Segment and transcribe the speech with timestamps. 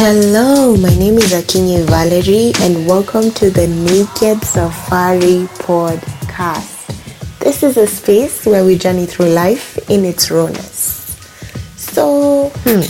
[0.00, 6.86] Hello, my name is Akinyi Valerie, and welcome to the Naked Safari podcast.
[7.40, 11.18] This is a space where we journey through life in its rawness.
[11.74, 12.82] So, hmm,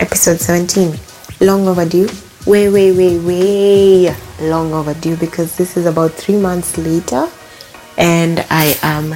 [0.00, 0.98] episode 17,
[1.38, 2.08] long overdue.
[2.46, 7.28] Way, way, way, way long overdue because this is about three months later,
[7.96, 9.14] and I am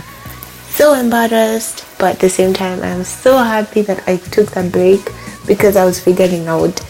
[0.68, 5.00] so embarrassed, but at the same time, I'm so happy that I took that break
[5.48, 6.80] because I was figuring out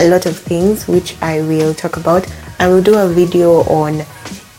[0.00, 2.26] a lot of things which I will talk about.
[2.58, 3.98] I will do a video on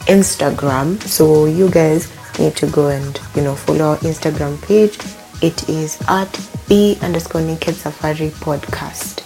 [0.08, 4.98] Instagram, so you guys need to go and you know follow our Instagram page.
[5.42, 6.32] It is at
[6.68, 9.22] the underscore naked safari podcast.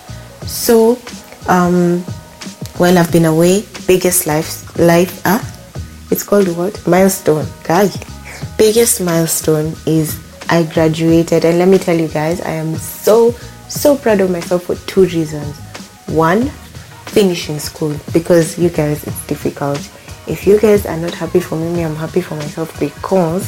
[0.48, 0.98] So,
[1.50, 2.00] um,
[2.78, 5.44] while I've been away, biggest life life ah,
[6.12, 7.90] it's called what milestone, guy.
[8.58, 10.18] Biggest milestone is
[10.50, 13.32] I graduated, and let me tell you guys, I am so
[13.68, 15.65] so proud of myself for two reasons
[16.08, 16.50] one
[17.06, 19.80] finishing school because you guys it's difficult.
[20.28, 23.48] If you guys are not happy for me i'm happy for myself because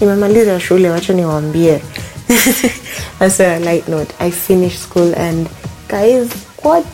[0.00, 1.82] nimemaliza shule wacha niwaambie.
[3.18, 5.48] That's a light note i finished school and
[5.88, 6.86] guys what?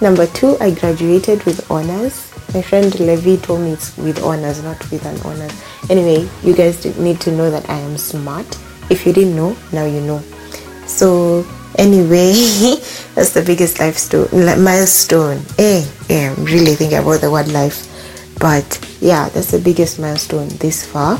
[0.00, 2.32] Number two i graduated with honors.
[2.54, 5.52] My friend Levy told me it's with honors not with an honors.
[5.90, 8.46] Anyway you guys need to know that i am smart.
[8.90, 10.22] If you didn't know now you know.
[10.86, 11.46] So
[11.78, 12.32] anyway
[13.14, 15.40] that's the biggest milestone.
[15.58, 17.86] Eh i'm really thinking about the word life
[18.40, 18.66] but
[19.00, 21.18] yeah that's the biggest milestone this far.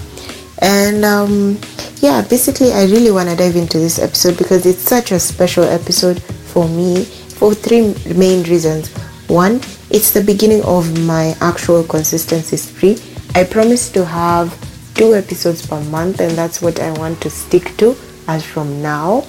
[0.60, 1.58] And um
[2.00, 5.64] yeah basically i really want to dive into this episode because it's such a special
[5.64, 8.88] episode for me for three main reasons.
[9.28, 12.98] One it's the beginning of my actual consistency spree.
[13.34, 14.54] I promise to have
[14.96, 17.94] two episodes per month and that's what i want to stick to
[18.28, 19.22] as from now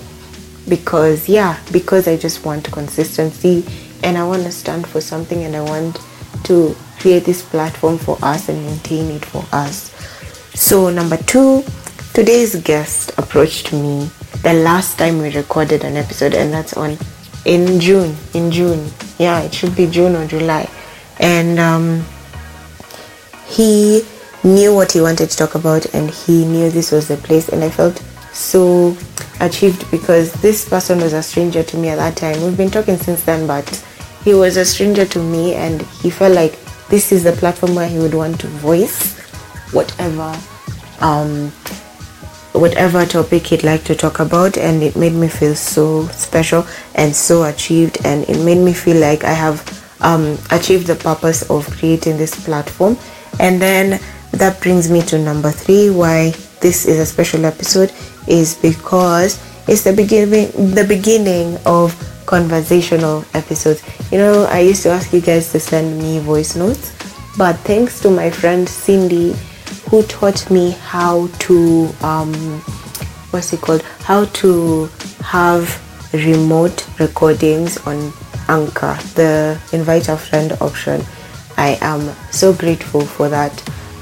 [0.68, 3.64] because yeah because i just want consistency
[4.04, 6.00] and i want to stand for something and i want
[6.44, 9.92] to create this platform for us and maintain it for us.
[10.54, 11.64] So number two
[12.14, 14.10] today's guest approached me
[14.42, 16.98] the last time we recorded an episode and that's on
[17.45, 18.89] in june in june.
[19.20, 20.70] Yeah it should be june or july.
[21.20, 22.05] And um,
[23.48, 24.04] he
[24.44, 27.64] knew what he wanted to talk about and he knew this was the place and
[27.64, 27.98] i felt
[28.32, 28.95] so
[29.39, 32.42] achieved because this person was a stranger to me at that time.
[32.43, 33.67] We've been talking since then, but
[34.23, 36.58] he was a stranger to me, and he felt like
[36.89, 39.20] this is the platform where he would want to voice
[39.71, 40.37] whatever,
[41.02, 41.49] um,
[42.53, 46.65] whatever topic he'd like to talk about, and it made me feel so special
[46.95, 49.61] and so achieved, and it made me feel like I have
[50.02, 52.98] um, achieved the purpose of creating this platform,
[53.39, 57.92] and then that brings me to number three why this is a special episode
[58.27, 61.95] is because it's the beginning the beginning of
[62.26, 63.82] conversational episodes.
[64.11, 66.93] You know, I used to ask you guys to send me voice notes,
[67.37, 69.36] but thanks to my friend Cindy
[69.89, 72.33] who taught me how to um
[73.32, 73.82] what's it called?
[74.04, 74.86] How to
[75.23, 75.82] have
[76.14, 78.14] remote recordings on
[78.48, 81.04] Anchor, the invite a friend option.
[81.58, 83.52] I am so grateful for that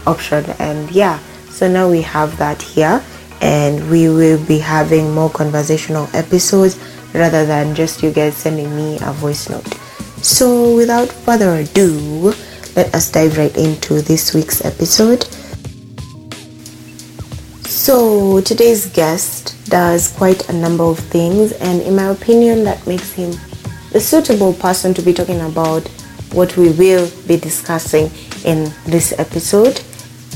[0.05, 1.19] option and yeah,
[1.49, 3.03] so now we have that here
[3.41, 6.79] and we will be having more conversational episodes
[7.13, 9.67] rather than just you guys sending me a voice note.
[10.21, 12.33] So, without further ado,
[12.75, 15.23] let us dive right into this week's episode.
[17.65, 23.13] So, today's guest does quite a number of things, and in my opinion, that makes
[23.13, 23.31] him
[23.91, 25.87] the suitable person to be talking about
[26.33, 28.11] what we will be discussing
[28.43, 29.81] in this episode.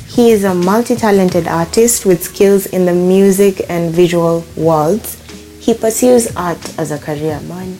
[0.09, 5.21] He is a multi-talented artist with skills in the music and visual worlds.
[5.59, 7.77] He pursues art as a career, man.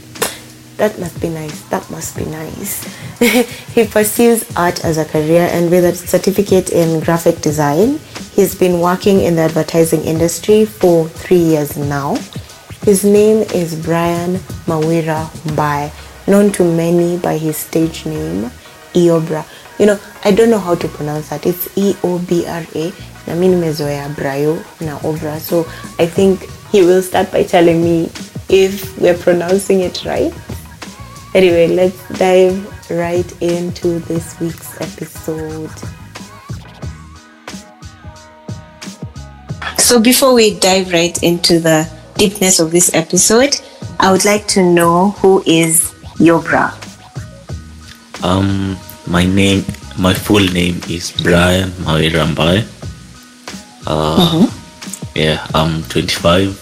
[0.77, 1.59] That must be nice.
[1.69, 2.83] That must be nice.
[3.73, 7.99] he pursues art as a career and with a certificate in graphic design.
[8.33, 12.15] He's been working in the advertising industry for three years now.
[12.83, 14.35] His name is Brian
[14.67, 15.91] Mawira Mbae,
[16.27, 18.51] known to many by his stage name,
[18.93, 19.43] Eobra.
[19.79, 21.45] You know, I don't know how to pronounce that.
[21.45, 22.93] It's E O B R A.
[23.27, 25.39] Na mimi nimezoea Brayo na Obra.
[25.39, 25.65] So
[25.97, 28.11] I think he will start by telling me
[28.49, 30.33] if we're pronouncing it right.
[31.33, 32.57] Anyway, let's dive
[32.89, 35.71] right into this week's episode.
[39.77, 43.55] So before we dive right into the deepness of this episode,
[43.99, 46.73] I would like to know who is Eobra.
[48.23, 48.77] Um,
[49.09, 49.65] my name,
[49.97, 52.63] my full name is Brian Mawira Mbae.
[53.87, 54.47] Uh,
[55.15, 56.55] Yeah, I'm 25.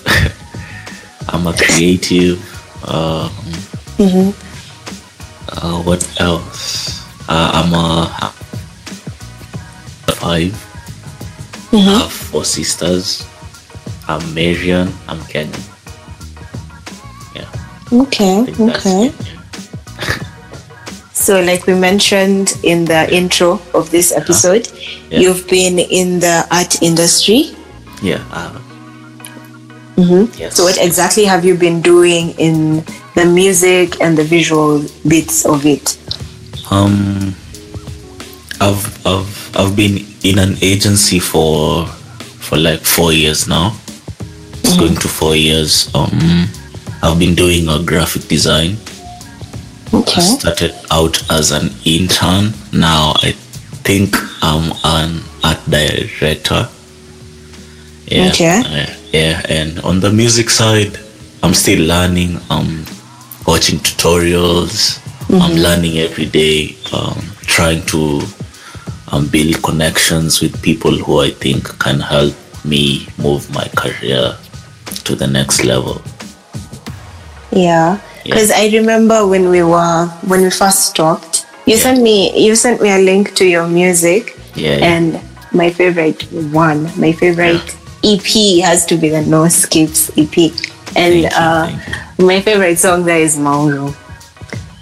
[1.29, 2.39] I'm a creative.
[2.87, 3.31] Um,
[5.47, 7.01] Uh, what else?
[7.27, 8.07] Uh, I'm a
[10.19, 10.53] five.
[11.73, 13.25] I have four sisters.
[14.07, 14.93] I'm Marian.
[15.07, 15.63] I'm Kenyan.
[17.35, 17.49] Yeah.
[17.91, 19.11] Okay, I think that's okay.
[21.17, 24.69] So, like we mentioned in the intro of this episode,
[25.09, 25.19] Yeah.
[25.19, 27.55] you've been in the art industry.
[28.03, 28.21] Yeah.
[28.31, 28.53] Uh,
[30.37, 30.55] Yes.
[30.55, 32.85] So, what exactly have you been doing in
[33.15, 35.97] the music and the visual bits of it?
[36.69, 37.33] Um,
[38.61, 41.87] I've I've I've been in an agency for
[42.37, 43.73] for like four years now.
[44.63, 45.89] It's going to four years.
[45.95, 46.45] Um,
[47.01, 48.77] I've been doing a graphic design.
[49.93, 52.53] I started out as an intern.
[52.73, 53.31] Now I
[53.87, 56.67] think I'm an art director.
[58.07, 58.59] Yeah, Okay.
[58.65, 60.97] uh, yeah, and on the music side,
[61.43, 62.39] I'm still learning.
[62.49, 62.85] I'm
[63.45, 64.99] watching tutorials.
[65.29, 66.75] I'm learning every day.
[66.93, 68.21] Um, trying to
[69.11, 72.33] um, build connections with people who I think can help
[72.65, 74.35] me move my career
[75.05, 76.01] to the next level.
[77.51, 81.81] Yeah, because I remember when we were when we first talked, you Yeah.
[81.83, 85.19] sent me you sent me a link to your music, Yeah, and
[85.51, 87.63] my favorite one, my favorite
[88.03, 90.53] EP has to be the No Skips EP,
[90.95, 91.69] and you, uh,
[92.17, 93.93] my favorite song there is Mauro,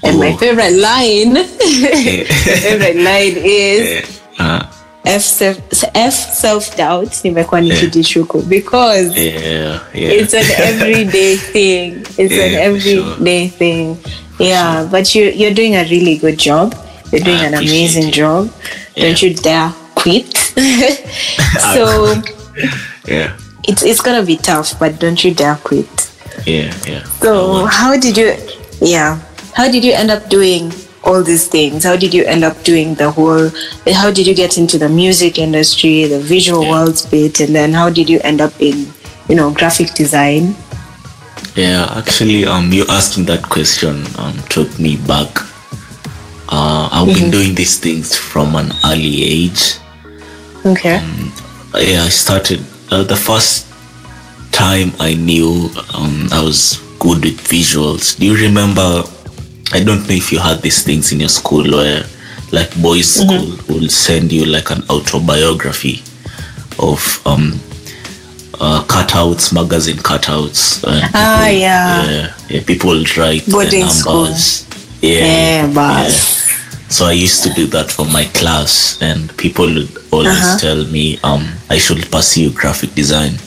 [0.04, 0.38] and my Oh.
[0.38, 2.26] favorite line, my
[2.66, 4.10] favorite line is.
[4.40, 4.62] Uh,
[5.06, 5.58] F self
[5.94, 10.14] F self doubt nimekuwa nikijishuku because yeah, yeah.
[10.14, 11.94] it's an everyday thing.
[12.18, 13.04] It's an Yeah, sure.
[13.14, 13.98] everyday thing.
[14.40, 16.74] Yeah, but you you're doing a really good job.
[17.12, 18.14] You're doing I an amazing it.
[18.16, 18.50] job.
[18.96, 20.38] Don't you dare quit.
[21.74, 22.16] so
[23.08, 23.38] yeah,
[23.68, 25.88] it's it's gonna be tough, but don't you dare quit.
[26.46, 27.04] yeah, yeah.
[27.22, 28.34] So how did you
[28.82, 29.20] yeah.
[29.54, 30.74] How did you end up doing
[31.06, 31.84] all these things?
[31.84, 33.50] How did you end up doing the whole
[33.94, 36.72] how did you get into the music industry, the visual Yeah.
[36.72, 38.92] worlds bit, and then how did you end up in,
[39.30, 40.56] you know, graphic design?
[41.56, 45.30] Yeah, actually, um, you asking that question um took me back.
[46.50, 49.78] Uh, I've been doing these things from an early age.
[50.66, 51.02] Okay.
[51.74, 52.62] Yeah, I started
[52.92, 53.66] uh, the first
[54.52, 58.18] time I knew um I was good with visuals.
[58.18, 59.04] Do you remember?
[59.74, 62.04] I don't know if you had these things in your school where,
[62.52, 66.02] like, boys' school will send you like an autobiography
[66.80, 67.60] of um
[68.60, 70.84] uh, cutouts, magazine cutouts.
[70.88, 72.06] And Ah, people- yeah.
[72.12, 72.64] yeah, yeah.
[72.64, 74.24] People write Boarding the school.
[74.26, 74.66] numbers.
[75.02, 76.10] Yeah, Yeah, but
[76.90, 80.58] so I used to do that for my class, and people would always Uh-huh.
[80.60, 83.38] tell me um, I should pursue graphic design.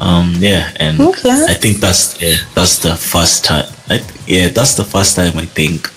[0.00, 1.30] Um, yeah, and Okay.
[1.48, 3.66] I think that's yeah, that's the first time.
[3.90, 5.90] I, yeah, that's the first time I think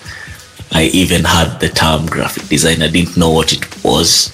[0.72, 2.82] I even had the term graphic design.
[2.82, 4.32] I didn't know what it was.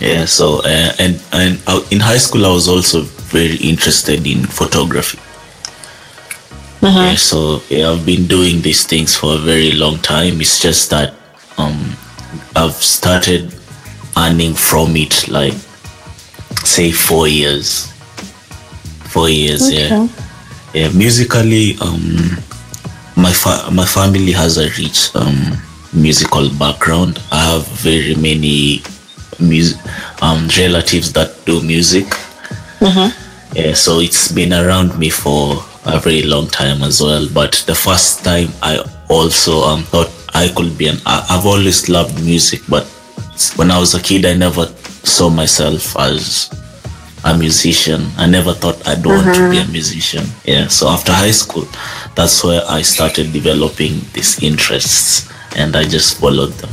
[0.00, 4.44] Yeah, so uh, and and uh, in high school I was also very interested in
[4.46, 5.18] photography.
[7.10, 10.40] Yeah, so yeah, I've been doing these things for a very long time.
[10.40, 11.14] It's just that
[11.58, 11.96] um,
[12.54, 13.52] I've started
[14.16, 15.54] earning from it like
[16.64, 17.92] say four years.
[19.10, 20.06] Four years, yeah.
[20.78, 22.38] Yeah, musically, um,
[23.16, 25.58] my fa- my family has a rich um,
[25.92, 27.18] musical background.
[27.32, 28.82] I have very many
[29.40, 29.74] mus-
[30.22, 32.06] um, relatives that do music.
[33.54, 37.26] Yeah, so it's been around me for a very long time as well.
[37.32, 40.98] But the first time I also um, thought I could be an.
[41.06, 42.84] I- I've always loved music, but
[43.56, 44.66] when I was a kid, I never
[45.02, 46.50] saw myself as
[47.24, 48.06] a musician.
[48.16, 50.24] I never thought I'd want to be a musician.
[50.44, 51.66] Yeah, so after high school,
[52.14, 56.70] that's where I started developing these interests, and I just followed them.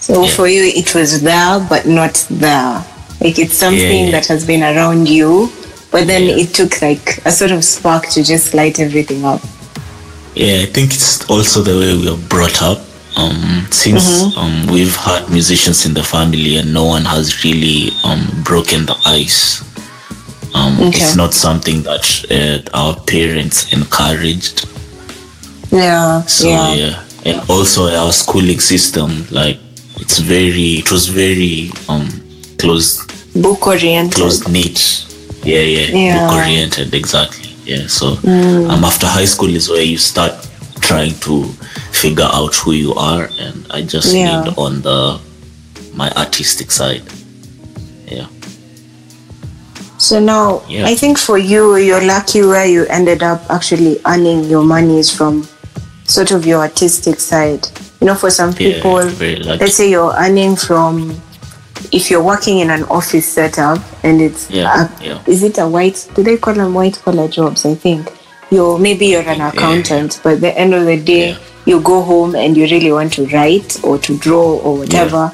[0.00, 0.30] So Yeah.
[0.30, 2.84] for you, it was there, but not there.
[3.20, 4.10] Like it's something yeah.
[4.12, 5.50] that has been around you,
[5.90, 6.36] but then Yeah.
[6.36, 9.40] it took like a sort of spark to just light everything up.
[10.34, 12.85] Yeah, I think it's also the way we are brought up.
[13.16, 18.26] Um, since um, we've had musicians in the family and no one has really um,
[18.44, 19.62] broken the ice.
[20.54, 20.88] Um, Okay.
[20.88, 24.68] It's not something that uh, our parents encouraged.
[25.70, 26.22] Yeah.
[26.22, 26.74] So yeah.
[26.74, 27.04] yeah.
[27.24, 29.58] and also our schooling system, like
[29.96, 32.08] it's very, it was very um,
[32.58, 33.00] closed,
[33.42, 34.14] Book oriented.
[34.14, 35.06] closed knit.
[35.42, 36.26] Yeah, yeah, Yeah.
[36.26, 37.48] book oriented, exactly.
[37.64, 40.32] Yeah, so um, after high school is where you start
[40.80, 41.50] trying to
[41.96, 44.42] figure out who you are, and I just Yeah.
[44.42, 45.18] leaned on the
[45.94, 47.02] my artistic side.
[48.06, 48.26] Yeah,
[49.98, 50.86] So now, Yeah.
[50.86, 55.48] I think for you, you're lucky where you ended up actually earning your monies from
[56.06, 57.66] sort of your artistic side.
[58.00, 59.36] You know, for some people, lucky.
[59.42, 61.16] let's say you're earning from,
[61.92, 65.18] if you're working in an office setup and it's, Yeah, a- yeah.
[65.26, 67.64] is it a white, do they call them white collar jobs?
[67.64, 68.12] I think.
[68.50, 71.36] You're, maybe you're an accountant, but at the end of the day, Yeah.
[71.66, 75.32] You go home and you really want to write or to draw or whatever,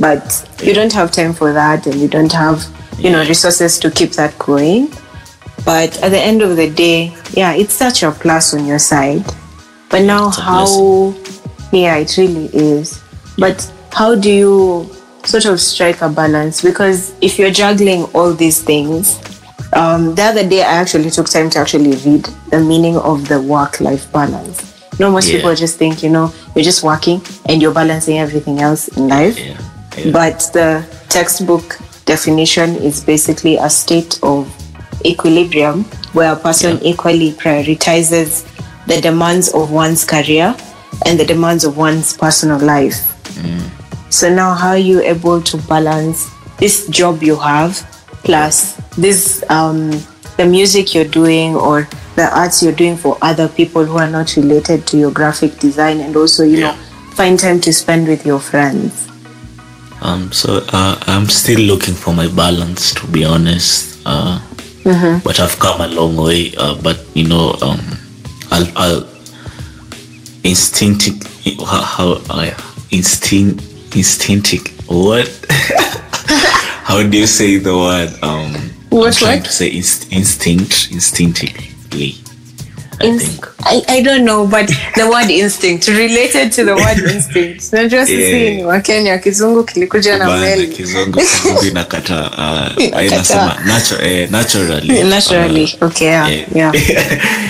[0.00, 2.64] but you don't have time for that and you don't have,
[2.98, 4.90] you know, resources to keep that going.
[5.64, 9.24] But at the end of the day, yeah, it's such a plus on your side.
[9.90, 11.14] But now, how,
[11.72, 13.02] yeah, it really is.
[13.36, 14.90] But how do you
[15.24, 16.62] sort of strike a balance?
[16.62, 19.20] Because if you're juggling all these things,
[19.74, 23.40] um, the other day I actually took time to actually read the meaning of the
[23.40, 24.81] work life balance.
[24.98, 25.36] Know, most Yeah.
[25.36, 29.38] people just think, you know, you're just working and you're balancing everything else in life.
[29.38, 29.56] Yeah.
[29.96, 30.10] yeah.
[30.12, 34.46] But the textbook definition is basically a state of
[35.04, 38.44] equilibrium where a person equally prioritizes
[38.86, 40.54] the demands of one's career
[41.06, 43.08] and the demands of one's personal life.
[44.10, 47.80] So now how are you able to balance this job you have
[48.24, 49.90] plus this um
[50.36, 54.36] the music you're doing or the arts you're doing for other people who are not
[54.36, 56.72] related to your graphic design and also you Yeah.
[56.72, 56.78] know
[57.14, 59.08] find time to spend with your friends.
[60.00, 64.00] Um, so uh, I'm still looking for my balance, to be honest.
[64.04, 64.40] Uh,
[65.22, 66.52] But I've come a long way.
[66.56, 67.78] Uh, but you know, um,
[68.50, 69.08] I'll, I'll
[70.42, 71.22] instinctive
[71.64, 72.54] how, how I
[72.90, 73.62] instinct
[73.94, 75.28] instinctive what?
[76.88, 78.10] how do you say the word?
[78.22, 78.52] Um,
[78.90, 80.88] What I'm trying to say inst- instinct
[81.92, 82.14] instinctively.
[83.00, 83.44] I Inst-.
[83.64, 88.22] I, I don't know but the word instinct related to the word instinct najua sisi
[88.22, 88.56] Yeah.
[88.56, 92.30] ni wakenya kizungu kilikuja na meli kizungu kizungu inakata
[92.78, 96.74] uh, inasema natu- eh, naturally naturally uh, okay yeah, yeah.
[96.74, 96.74] yeah.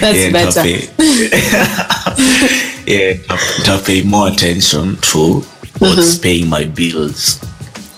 [0.00, 0.66] That's yeah, better.
[2.86, 3.16] yeah,
[3.58, 5.42] nitapay more attention to
[5.80, 7.38] what's paying my bills.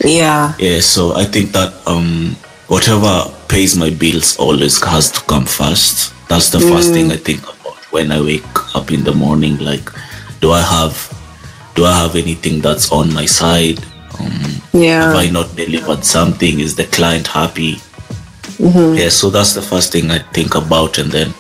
[0.04, 2.36] yeah Yeah, so I think that um
[2.68, 6.13] whatever pays my bills always has to come first.
[6.28, 9.58] That's the first thing I think about when I wake up in the morning.
[9.58, 9.88] Like,
[10.40, 11.10] do I have
[11.74, 13.78] do I have anything that's on my side?
[14.18, 14.62] Um,
[15.08, 16.60] have I not delivered something?
[16.60, 17.78] Is the client happy?
[18.58, 21.34] Yeah, so that's the first thing I think about, and then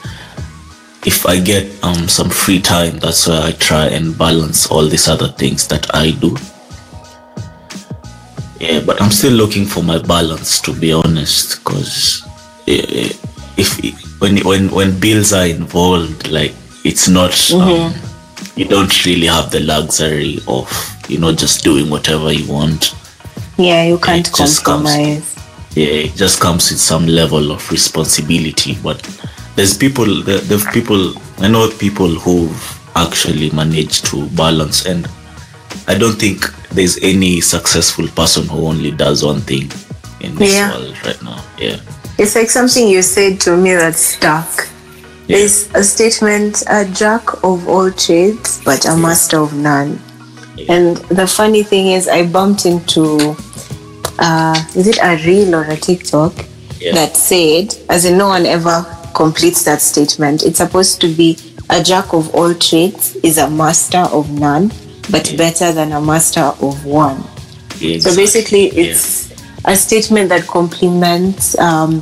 [1.06, 5.08] if I get um some free time, that's where I try and balance all these
[5.08, 6.36] other things that I do.
[8.60, 12.22] Yeah, but I'm still looking for my balance to be honest, because
[13.56, 17.92] if when when when bills are involved, like it's not um,
[18.56, 20.68] you don't really have the luxury of
[21.08, 22.94] you know just doing whatever you want.
[23.58, 24.90] yeah you can't just comes.
[24.90, 25.30] compromise
[25.76, 28.78] Yeah, it just comes with some level of responsibility.
[28.82, 29.02] But
[29.56, 32.62] there's people, there, there's people, I know people who've
[32.94, 35.08] actually managed to balance, and
[35.88, 39.66] I don't think there's any successful person who only does one thing
[40.20, 40.70] in this Yeah.
[40.78, 41.42] world right now.
[41.58, 41.80] Yeah.
[42.18, 44.68] It's like something you said to me that stuck.
[45.26, 45.38] Yeah.
[45.38, 49.98] there's a statement a jack of all trades but a master of none.
[50.68, 53.34] And the funny thing is i bumped into
[54.18, 56.32] uh is it a reel or a tiktok
[56.78, 56.92] Yeah.
[56.94, 61.38] that said as in no one ever completes that statement it's supposed to be
[61.70, 64.70] a jack of all trades is a master of none
[65.10, 67.22] but better than a master of one.
[67.78, 68.84] Yeah, so basically, Yeah.
[68.92, 69.23] it's
[69.64, 71.96] a statement that complements um,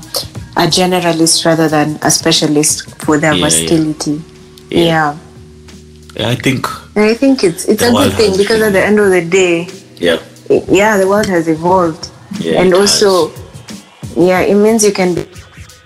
[0.56, 3.44] a generalist rather than a specialist for their Yeah, yeah.
[3.44, 4.22] versatility.
[4.70, 4.84] Yeah.
[4.84, 5.16] Yeah.
[6.14, 8.84] Yeah, I think, And I think it's it's a good thing has because at the
[8.84, 9.66] end of the day,
[9.96, 10.18] yeah,
[10.50, 13.32] i- yeah, the world has evolved, Yeah, and it also,
[14.14, 15.24] yeah, it means you can be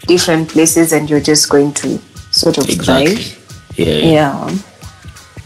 [0.09, 2.00] different places and you're just going to
[2.33, 3.14] sort of exactly.
[3.16, 3.76] thrive.
[3.76, 4.12] Yeah, yeah.
[4.12, 4.59] Yeah.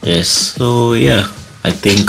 [0.02, 0.28] Yes.
[0.56, 1.28] So yeah,
[1.64, 2.08] I think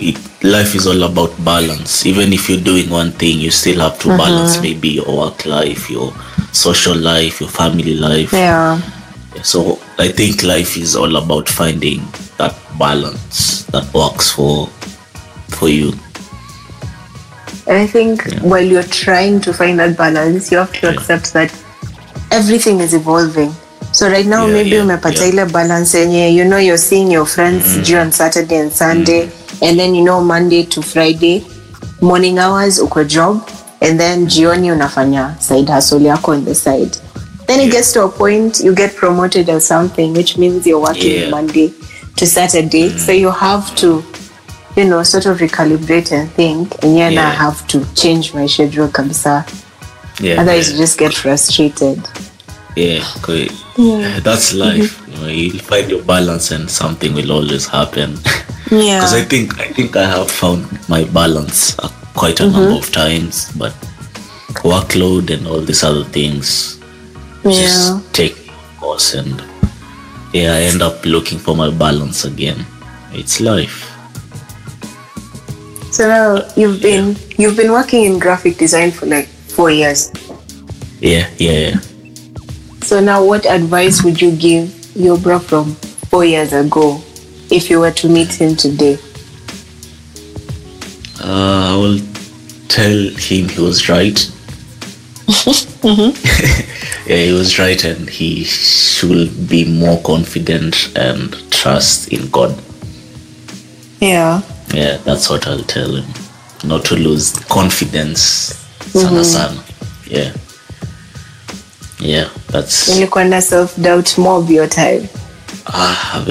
[0.00, 2.04] it, life is all about balance.
[2.06, 5.88] Even if you're doing one thing, you still have to balance maybe your work life,
[5.90, 6.12] your
[6.52, 8.32] social life, your family life.
[8.32, 8.80] Yeah.
[9.42, 12.00] So I think life is all about finding
[12.38, 14.66] that balance that works for
[15.48, 15.92] for you.
[17.66, 20.92] And I think while you're trying to find that balance, you have to Yeah.
[20.94, 21.52] accept that
[22.30, 23.54] everything is evolving.
[23.92, 25.28] So right now Yeah, maybe yeah, umepata yeah.
[25.42, 28.00] ile balance yenye you know you're seeing your friends mm.
[28.00, 29.28] on Saturday and Sunday
[29.62, 31.44] and then you know Monday to Friday
[32.00, 33.48] morning hours uko job
[33.80, 36.96] and then jioni unafanya side hustle yako on the side.
[37.46, 37.72] Then it Yeah.
[37.72, 41.30] gets to a point you get promoted or something which means you're working Yeah.
[41.30, 41.72] Monday
[42.16, 42.98] to Saturday.
[42.98, 44.04] So you have to
[44.76, 47.28] you know, sort of recalibrate and think, and yeah, yeah.
[47.28, 49.44] I have to change my schedule kabisa.
[50.18, 50.40] Yeah.
[50.40, 50.76] Otherwise, yeah.
[50.76, 52.00] you just get frustrated.
[52.76, 53.50] Yeah, 'cause
[54.22, 55.00] that's life.
[55.08, 58.18] You know, you'll find your balance, and something will always happen.
[58.70, 59.00] Yeah.
[59.00, 62.90] Because I think I think I have found my balance uh, quite a number of
[62.90, 63.74] times, but
[64.64, 66.80] workload and all these other things
[67.44, 67.52] yeah.
[67.52, 68.42] just take
[68.82, 69.42] course, and
[70.32, 72.66] yeah, I end up looking for my balance again.
[73.12, 73.88] It's life.
[75.92, 80.10] So now you've been you've been working in graphic design for like four years.
[81.00, 81.76] Yeah, yeah, yeah.
[82.92, 85.76] So now what advice would you give your bro from
[86.10, 87.00] four years ago
[87.50, 88.98] if you were to meet him today?
[91.18, 92.00] Uh, I will
[92.68, 94.20] tell him he was right.
[97.06, 102.62] yeah, he was right, and he should be more confident and trust in God.
[104.02, 104.42] Yeah.
[104.74, 106.12] Yeah, that's what I'll tell him.
[106.62, 108.20] Not to lose confidence.
[108.92, 109.64] Sana sana.
[110.04, 110.34] Yeah.
[112.02, 115.08] Yeah, that's Nilikuwa na self doubt more of your time.
[115.66, 116.24] ah,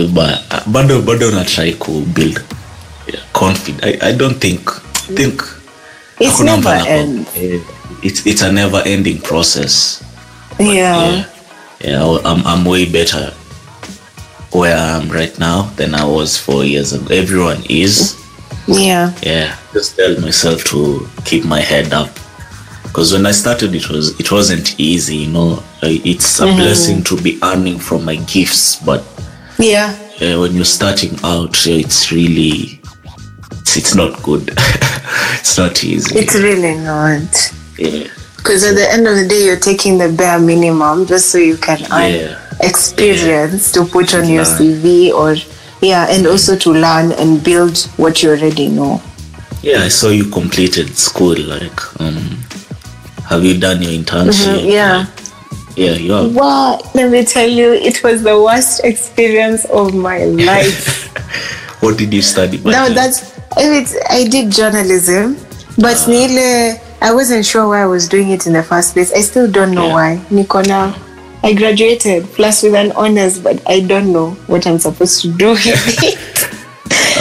[0.67, 2.43] bado bado na try ku build
[3.07, 3.83] yeah, confidence.
[4.03, 4.69] I, I don't think
[5.15, 5.41] think
[6.19, 7.29] It's never ends.
[7.35, 7.59] eh,
[8.03, 10.03] it's it's a never ending process.
[10.59, 10.75] Yeah.
[10.75, 11.25] Yeah.
[11.79, 13.33] Yeah, I'm I'm way better
[14.51, 17.07] where I am right now than I was four years ago.
[17.15, 18.17] Everyone is.
[18.67, 19.11] Yeah.
[19.23, 22.09] yeah just tell myself to keep my head up
[22.91, 27.15] because when i started it was it wasn't easy you know it's a blessing to
[27.21, 29.01] be earning from my gifts but
[29.57, 29.95] Yeah.
[30.21, 32.81] uh, when you're starting out it's really
[33.61, 34.49] it's, it's not good
[35.39, 37.53] it's not easy It's really not.
[37.77, 38.07] yeah
[38.37, 41.57] Because at the end of the day, you're taking the bare minimum just so you
[41.57, 42.39] can earn Yeah.
[42.61, 44.45] experience to put on your.
[44.45, 45.35] CV or,
[45.81, 48.99] yeah, and also to learn and build what you already know.
[49.63, 52.17] yeah i saw you completed school like um
[53.31, 55.07] have you done your internship mm-hmm, yeah.
[55.77, 60.25] yeah you have Wow, let me tell you, it was the worst experience of my
[60.25, 61.07] life.
[61.81, 65.35] what did you study no, that's it's, I did journalism,
[65.77, 66.11] but ah.
[66.11, 69.11] nile I wasn't sure why I was doing it in the first place.
[69.11, 69.93] I still don't know Yeah.
[69.93, 70.25] why.
[70.29, 70.93] Nikona,
[71.41, 75.51] I graduated plus with an honors, but I don't know what I'm supposed to do
[75.51, 76.17] with it.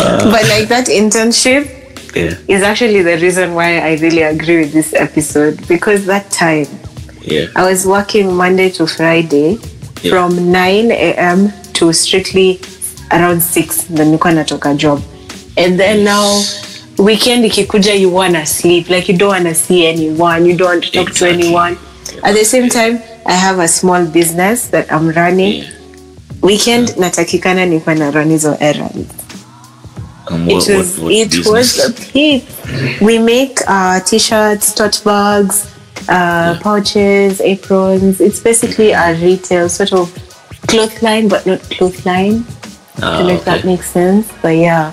[0.03, 0.31] Ah.
[0.33, 1.80] but like that internship
[2.15, 2.35] yeah.
[2.49, 6.67] Is actually the reason why I really agree with this episode because that time
[7.23, 7.47] yeah.
[7.57, 9.59] I was working Monday to Friday
[10.03, 10.11] Yeah.
[10.13, 11.53] from 9 a.m.
[11.75, 12.59] to strictly
[13.11, 15.01] around 6 ndo nilikuwa natoka job.
[15.57, 16.43] And then now
[16.99, 18.89] weekend ikikuja you wanna sleep.
[18.91, 20.49] Like you don't wanna see anyone.
[20.51, 21.39] You don't want to talk Exactly.
[21.43, 21.77] to anyone.
[22.23, 25.55] At the same time I have a small business that I'm running.
[25.63, 25.71] Yeah.
[26.43, 29.07] Weekend natakikana nikuwa na run hizo errands
[30.31, 32.45] um, it was what, what it was a peak.
[33.01, 35.67] We make uh, t-shirts, tote bags,
[36.09, 38.21] uh, pouches, aprons.
[38.21, 40.13] It's basically a retail sort of
[40.69, 42.45] cloth line, but not cloth line.
[42.99, 44.93] I Ah, don't know if that makes sense, but yeah.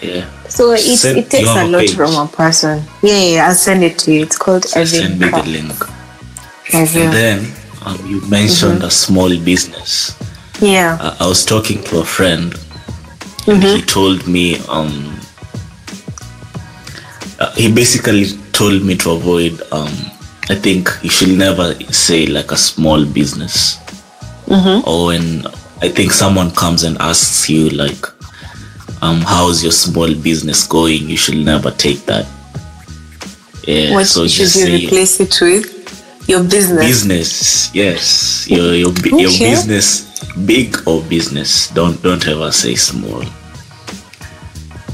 [0.00, 1.94] yeah So it, it takes a lot page?
[1.96, 2.82] from a person.
[3.02, 4.22] Yeah, yeah, yeah, I'll send it to you.
[4.22, 5.74] It's called So send me the link.
[6.72, 7.52] And then
[7.84, 10.16] um, you mentioned a small business.
[10.60, 10.98] Yeah.
[11.00, 12.54] Uh, I was talking to a friend,
[13.48, 15.18] and he told me um,
[17.38, 19.60] uh, he basically told me to avoid.
[19.72, 19.92] Um,
[20.50, 23.78] I think you should never say like a small business,
[24.86, 25.46] or when
[25.82, 28.06] I think someone comes and asks you like,
[29.02, 32.26] um, "How's your small business going?" You should never take that.
[33.64, 35.77] Yeah, what so should you say replace it with?
[36.28, 36.84] Your business.
[36.86, 37.30] business
[37.74, 40.04] yes your your, bi- your business
[40.52, 43.22] big or business don't don't ever say small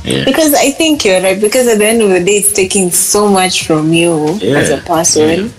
[0.05, 1.41] yeah Because I think you're right.
[1.41, 4.59] Because at the end of the day, it's taking so much from you Yeah.
[4.61, 5.51] as a person.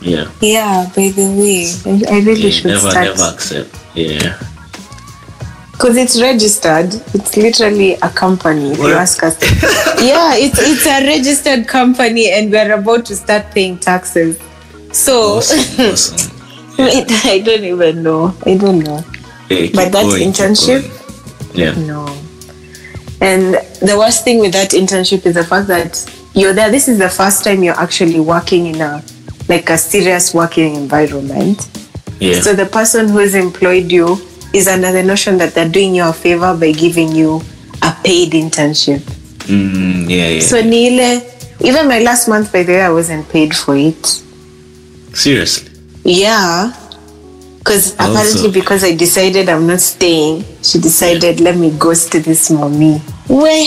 [0.00, 1.68] yeah Yeah, by the way,
[2.08, 4.38] I really yeah, should never start never accept yeah
[5.72, 6.94] because it's registered.
[7.16, 8.70] It's literally a company.
[8.72, 9.34] If you ask us,
[10.10, 14.38] yeah, it's it's a registered company, and we're about to start paying taxes.
[14.94, 16.30] So awesome, awesome.
[16.78, 18.34] I don't even know.
[18.46, 19.04] I don't know.
[19.48, 20.82] Keep But that going, internship?
[21.54, 22.06] yeah No.
[23.20, 25.92] And the worst thing with that internship is the fact that
[26.34, 26.70] you're there.
[26.70, 29.02] This is the first time you're actually working in a
[29.48, 31.68] like a serious working environment.
[32.20, 34.16] yeah So the person who's employed you
[34.52, 37.42] is under the notion that they're doing you a favor by giving you
[37.82, 39.00] a paid internship.
[39.50, 41.20] mm, yeah yeah So Nile,
[41.60, 44.22] even my last month by the way, I wasn't paid for it.
[45.14, 45.70] Seriously
[46.04, 46.72] Yeah.
[47.58, 52.50] Because Also- apparently because I decided I'm not staying, she decided let me ghost this
[52.50, 52.98] mommy.
[53.26, 53.66] Where?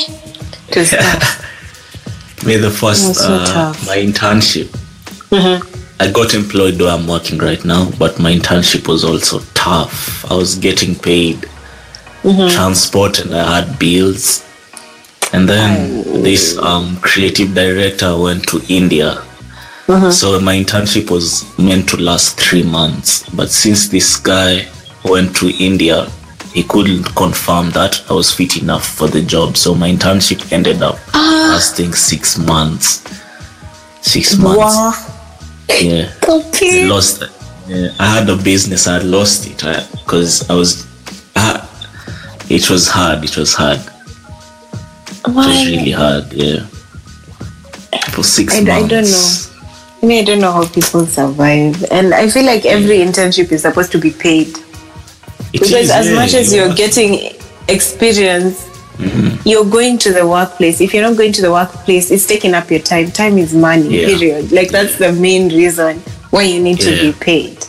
[0.68, 0.92] Because
[2.46, 4.70] may the first so uh, my internship
[6.00, 10.24] I got employed where I'm working right now, but my internship was also tough.
[10.30, 11.48] I was getting paid
[12.52, 14.46] transport and I had bills.
[15.34, 19.24] And then this um, creative director went to India.
[19.88, 20.12] Uh-huh.
[20.12, 23.28] So my internship was meant to last three months.
[23.30, 24.68] But since this guy
[25.06, 26.10] went to India,
[26.54, 29.56] he couldn't confirm that I was fit enough for the job.
[29.56, 31.52] So my internship ended up ah.
[31.54, 33.04] lasting six months.
[34.02, 34.58] Six months.
[34.58, 34.94] Wow.
[35.80, 36.12] Yeah.
[36.28, 36.88] Okay.
[36.88, 37.32] lost it.
[37.68, 38.88] Yeah, I had a business.
[38.88, 39.58] I had lost it
[39.92, 40.88] because I was.
[41.36, 41.68] I,
[42.50, 43.24] it was hard.
[43.24, 43.80] It was hard.
[45.26, 45.44] Why?
[45.44, 46.34] It was really hard.
[46.34, 46.66] Yeah.
[48.12, 49.47] For six I, I don't know.
[50.02, 53.64] I mean, I don't know how people survive, and I feel like every internship is
[53.64, 54.48] supposed to be paid
[55.54, 57.36] It because is, as yeah, much as you you're getting
[57.68, 58.66] experience,
[58.98, 59.48] Mm-hmm.
[59.48, 60.82] you're going to the workplace.
[60.82, 63.12] If you're not going to the workplace, it's taking up your time.
[63.12, 63.90] Time is money.
[64.02, 64.08] Yeah.
[64.08, 64.52] Period.
[64.52, 66.00] Like that's the main reason
[66.32, 67.64] why you need to be paid.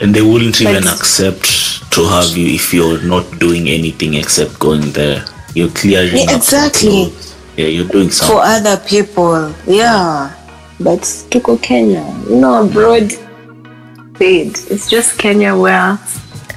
[0.00, 1.44] and they wouldn't even accept
[1.92, 5.22] to have you if you're not doing anything except going there.
[5.54, 7.12] You're clearing Yeah, exactly.
[7.58, 8.34] Yeah, you're doing something.
[8.34, 9.52] for other people.
[9.66, 10.32] Yeah.
[10.82, 13.12] But tuko Kenya, you know, abroad
[14.14, 14.58] paid.
[14.70, 15.98] It's just Kenya where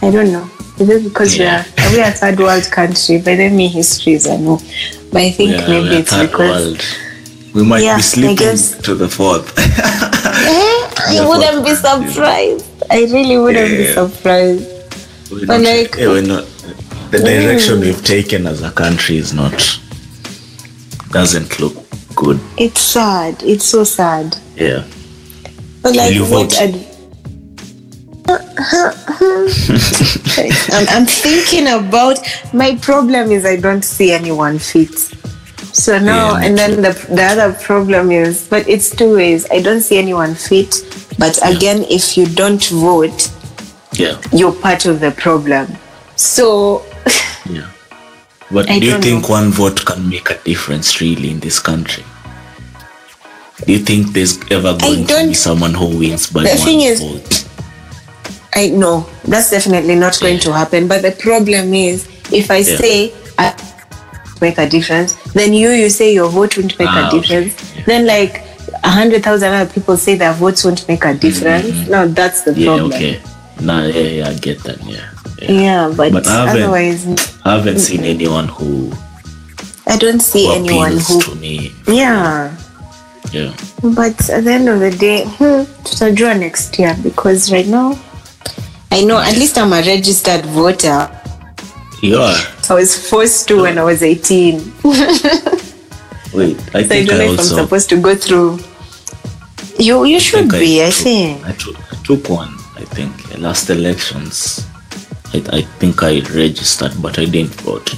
[0.01, 0.49] I don't know.
[0.79, 1.63] Is it because Yeah.
[1.77, 3.17] we're we're a third world country?
[3.19, 4.59] By the me histories I know.
[5.11, 6.85] But I think yeah, maybe it's because world.
[7.53, 9.47] We might Yeah, be sleeping guess- to the fourth.
[10.35, 12.65] Eh, I wouldn't be surprised.
[12.91, 14.67] I really wouldn't be surprised.
[15.31, 16.45] We're But not- like- yeah, we're not,
[17.11, 19.55] the direction we've taken as a country is not
[21.11, 21.75] doesn't look
[22.15, 22.39] good.
[22.57, 23.41] It's sad.
[23.43, 24.37] It's so sad.
[24.55, 24.83] Yeah.
[25.81, 26.61] But like you what vote?
[26.61, 26.91] ad-
[28.27, 28.39] I'm,
[30.89, 32.17] I'm thinking about
[32.53, 34.97] my problem is I don't see anyone fit.
[35.75, 39.45] So now Yeah, and then the the other problem is but it's two ways.
[39.51, 40.75] I don't see anyone fit.
[41.19, 43.31] But again, if you don't vote,
[43.93, 44.19] Yeah.
[44.31, 45.67] you're part of the problem.
[46.15, 46.83] So.
[48.51, 49.29] But I do you think know.
[49.29, 52.03] one vote can make a difference really in this country?
[53.65, 56.81] Do you think there's ever going to be someone who wins by The one thing
[56.81, 57.41] is- vote?
[58.53, 60.87] I know that's definitely not going to happen.
[60.87, 62.77] But the problem is, if I Yeah.
[62.77, 63.53] say I
[64.39, 67.19] make a difference, then you you say your vote won't make Ah, a okay.
[67.19, 67.53] difference.
[67.75, 67.83] Yeah.
[67.85, 68.43] Then like
[68.83, 71.87] a hundred thousand other people say their votes won't make a difference.
[71.89, 72.61] No, that's the Mm-hmm.
[72.61, 72.93] Yeah, problem.
[72.93, 73.19] okay.
[73.59, 74.79] Nah, yeah, yeah, I get that.
[74.85, 75.03] Yeah.
[75.41, 75.51] Yeah.
[75.51, 77.05] Yeah, but, But I haven't- otherwise,
[77.43, 78.91] I haven't seen anyone who,
[79.87, 81.21] I don't see who anyone who.
[81.21, 81.71] to me.
[81.87, 82.55] Yeah,
[83.31, 83.53] Yeah.
[83.83, 87.97] but at the end of the day, hmm, tutajua next year because right now,
[88.91, 91.09] I know at least I'm a registered voter.
[92.01, 92.37] You are.
[92.69, 94.73] I was forced to when I was 18.
[96.33, 98.59] Wait, I So I think don't know I if I'm supposed to go through.
[99.79, 101.45] You you should be, I took- think.
[101.45, 104.65] I took, I took one, I think, last elections.
[105.33, 107.93] I, I think I registered, but I didn't vote.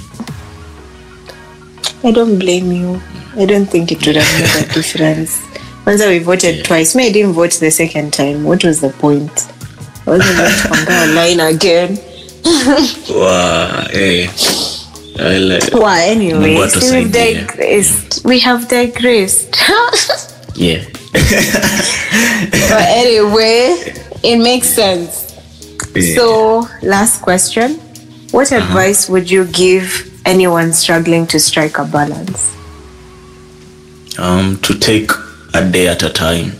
[2.04, 3.00] I don't blame you.
[3.36, 5.44] I don't think it would have made a difference.
[5.86, 6.62] Once we voted Yeah.
[6.64, 8.44] twice, me I didn't vote the second time.
[8.44, 9.48] What was the point?
[10.06, 11.98] I wasn't going to line again.
[13.10, 14.28] Wow, hey.
[15.20, 17.08] I like, Well, anyway, we've atusaidie.
[17.08, 18.24] Uh, digressed.
[18.24, 19.56] We have digressed.
[20.54, 20.84] yeah.
[21.12, 25.27] but anyway, it makes sense.
[25.94, 26.14] Yeah.
[26.16, 27.80] So, last question.
[28.30, 28.62] What Uh-huh.
[28.62, 32.54] advice would you give anyone struggling to strike a balance?
[34.18, 35.10] um, to take
[35.54, 36.52] a day at a time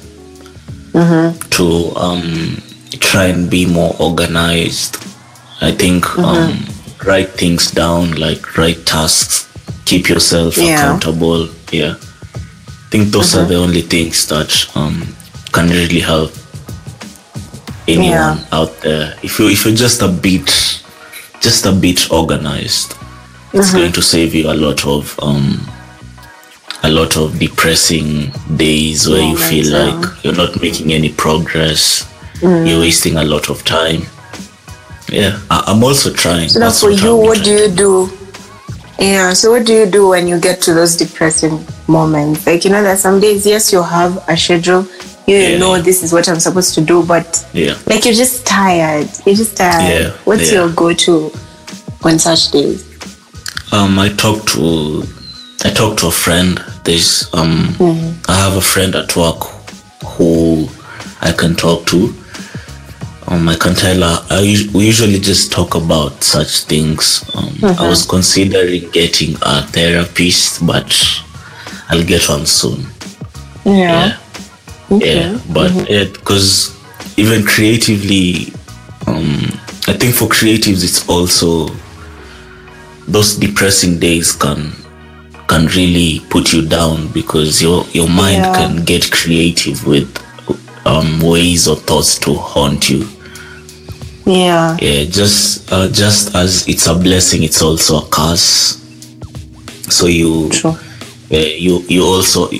[1.50, 2.62] to um,
[3.00, 4.96] try and be more organized
[5.60, 6.64] i think um,
[7.04, 9.46] write things down like write tasks
[9.84, 10.74] keep yourself Yeah.
[10.76, 15.14] accountable yeah i think those are the only things that um,
[15.52, 16.30] can really help
[17.88, 18.44] anyone Yeah.
[18.52, 20.46] out there if you if you're just a bit
[21.40, 22.94] just a bit organized
[23.52, 25.58] it's going to save you a lot of um
[26.84, 32.06] a lot of depressing days where you feel Moments, like you're not making any progress
[32.42, 34.02] you're wasting a lot of time
[35.08, 38.10] yeah I, i'm also trying So, That's for what you, I'm what do you do?
[39.00, 42.44] Yeah, so what do you do when you get to those depressing moments?
[42.44, 44.88] Like, you know, that some days, yes, you have a schedule,
[45.28, 45.58] you Yeah.
[45.58, 49.08] know, this is what I'm supposed to do, but yeah like you're just tired.
[49.26, 49.88] You're just tired.
[49.92, 51.32] Yeah, What's your go to
[52.04, 52.84] on such days?
[53.72, 55.04] Um, I talk to
[55.64, 56.58] I talk to a friend.
[56.84, 57.74] There's um,
[58.28, 59.40] I have a friend at work
[60.16, 60.68] who
[61.20, 62.14] I can talk to.
[63.26, 64.16] Um, I can tell her.
[64.30, 64.40] I
[64.72, 67.28] we usually just talk about such things.
[67.34, 70.88] Um, I was considering getting a therapist, but
[71.90, 72.86] I'll get one soon.
[73.66, 74.16] Yeah.
[74.90, 75.14] Yeah, Okay.
[75.20, 76.76] Yeah, but because
[77.16, 78.52] even creatively,
[79.06, 79.38] um,
[79.86, 81.68] I think for creatives it's also
[83.06, 84.72] those depressing days can
[85.48, 88.52] can really put you down because your your mind Yeah.
[88.54, 90.08] can get creative with
[90.86, 93.06] um, ways or thoughts to haunt you.
[94.26, 94.76] Yeah.
[94.80, 98.76] Yeah, just uh, just as it's a blessing, it's also a curse.
[99.88, 100.50] So you
[101.30, 102.50] yeah, you you also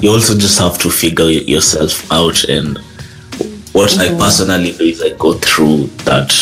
[0.00, 2.78] you also just have to figure yourself out and
[3.72, 6.32] what i personally do is i go through that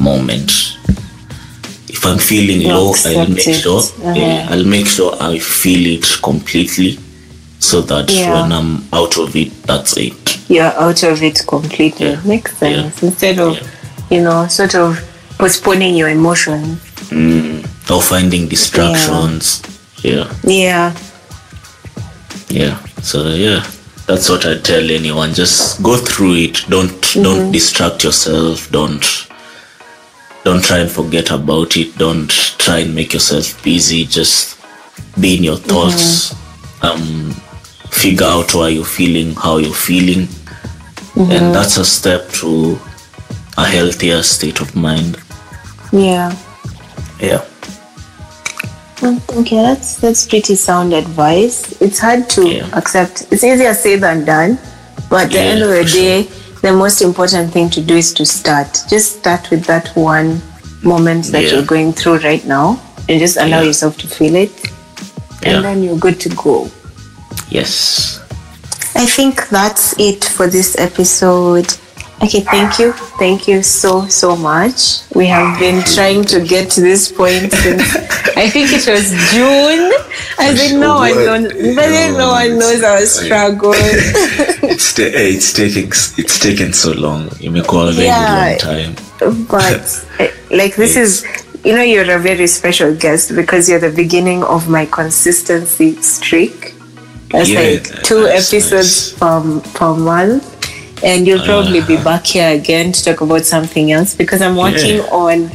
[0.00, 0.50] moment
[1.88, 3.54] if i'm feeling You low i'll make it.
[3.62, 4.12] sure Uh-huh.
[4.14, 6.98] yeah, i'll make sure i feel it completely
[7.58, 8.42] so that Yeah.
[8.42, 12.10] when i'm out of it that's it You're out of it completely.
[12.10, 12.20] Yeah.
[12.24, 12.90] Makes Yeah.
[12.90, 13.02] sense.
[13.02, 13.66] Instead of, Yeah.
[14.10, 15.00] you know, sort of
[15.38, 16.78] postponing your emotions.
[17.08, 17.64] mm.
[17.90, 19.62] or finding distractions
[20.02, 20.92] yeah Yeah.
[22.54, 22.76] Yeah.
[23.02, 23.62] So yeah.
[24.06, 25.32] That's what i tell anyone.
[25.32, 26.64] Just go through it.
[26.68, 27.22] Don't Mm-hmm.
[27.22, 28.70] don't distract yourself.
[28.70, 29.04] Don't
[30.44, 31.96] don't try and forget about it.
[31.96, 34.04] Don't try and make yourself busy.
[34.04, 34.58] Just
[35.20, 36.34] be in your thoughts.
[36.34, 36.86] Mm-hmm.
[36.86, 37.30] um
[37.90, 40.26] figure out why you're feeling how you're feeling.
[41.14, 41.30] Mm-hmm.
[41.32, 42.78] and that's a step to
[43.56, 45.16] a healthier state of mind.
[45.92, 46.36] Yeah.
[47.20, 47.44] yeah
[49.04, 51.76] Okay, that's that's pretty sound advice.
[51.80, 52.68] It's hard to Yeah.
[52.72, 53.26] accept.
[53.30, 54.58] It's easier said than done.
[55.10, 56.00] But at the end of the for sure.
[56.00, 56.28] day,
[56.62, 58.78] the most important thing to do is to start.
[58.88, 60.40] Just start with that one
[60.82, 61.50] moment that Yeah.
[61.52, 63.66] you're going through right now and just allow Yeah.
[63.68, 64.52] yourself to feel it.
[65.42, 65.60] And Yeah.
[65.60, 66.70] then you're good to go.
[67.50, 68.18] yes
[68.96, 71.74] I think that's it for this episode.
[72.22, 72.92] Okay, thank you.
[73.18, 75.02] Thank you so, so much.
[75.14, 77.82] We have been trying to get to this point since
[78.36, 79.92] I think it was June.
[80.38, 83.74] I think no one knows, no one knows our struggle.
[83.76, 88.48] it's ta- eh, it's taking it's taken so long imekuwa a very Yeah.
[88.48, 88.94] long time
[89.48, 91.24] But eh, like this is,
[91.64, 96.74] you know, you're a very special guest because you're the beginning of my consistency streak.
[97.30, 99.18] That's Yeah, like two nice, episodes nice.
[99.20, 100.44] per, per month.
[101.02, 104.96] And you'll probably be back here again to talk about something else because I'm working
[104.98, 105.02] Yeah.
[105.10, 105.50] on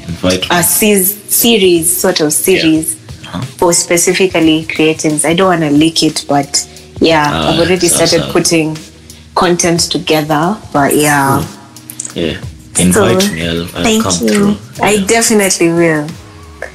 [0.51, 3.41] a series, sort of series Uh-huh.
[3.57, 5.23] for specifically creatives.
[5.25, 6.67] I don't want to leak it, but
[6.99, 8.31] yeah, Ah, I've already started so.
[8.31, 8.77] putting
[9.35, 10.57] content together.
[10.73, 11.43] But yeah.
[12.15, 12.37] yeah
[12.77, 14.29] invite So, me I'll, I'll Thank come you.
[14.33, 15.05] through I yeah.
[15.05, 16.07] definitely will.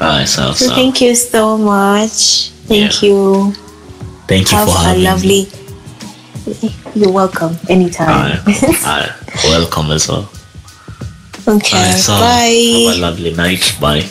[0.00, 2.50] ah, so, thank you so much.
[2.66, 3.08] Thank Yeah.
[3.10, 3.52] you.
[4.26, 5.48] thank you Have for a having lovely.
[6.94, 7.56] You're welcome.
[7.68, 8.44] Anytime.
[8.46, 8.54] me
[8.84, 10.28] ah, ah, welcome as well
[11.46, 11.76] okay.
[11.76, 14.04] Ah, so have a lovely night bye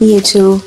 [0.00, 0.62] You too.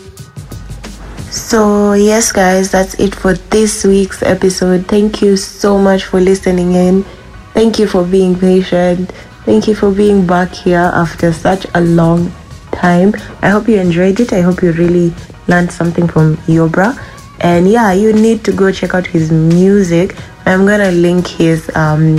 [1.32, 4.88] So, yes, guys, that's it for this week's episode.
[4.88, 7.06] Thank you so much for listening in.
[7.54, 9.14] Thank you for being patient.
[9.46, 12.30] Thank you for being back here after such a long
[12.74, 13.14] time.
[13.42, 14.34] I hope you enjoyed it.
[14.34, 15.16] I hope you really
[15.48, 17.00] learned something from Eobra.
[17.40, 20.18] And yeah, you need to go check out his music.
[20.52, 22.18] I'm gonna link his um,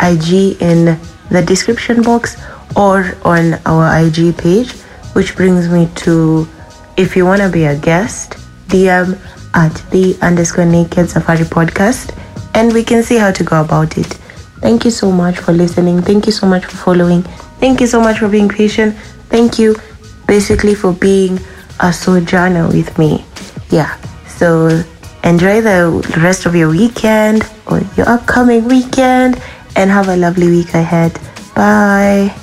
[0.00, 0.98] IG in
[1.30, 2.36] the description box
[2.76, 4.72] or on our IG page,
[5.12, 6.48] which brings me to
[6.96, 8.32] if you want to be a guest,
[8.68, 9.18] DM
[9.54, 12.16] at the underscore naked safari podcast
[12.54, 14.06] and we can see how to go about it.
[14.60, 16.02] Thank you so much for listening.
[16.02, 17.22] Thank you so much for following.
[17.62, 18.96] Thank you so much for being patient.
[19.28, 19.76] Thank you
[20.26, 21.38] basically for being
[21.80, 23.24] a sojourner with me.
[23.70, 23.96] Yeah.
[24.26, 24.82] So
[25.24, 29.40] enjoy the rest of your weekend or your upcoming weekend
[29.76, 31.18] and have a lovely week ahead.
[31.54, 32.34] Bye.